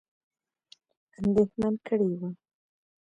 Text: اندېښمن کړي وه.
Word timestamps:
اندېښمن 1.19 1.73
کړي 1.87 2.09
وه. 2.19 2.29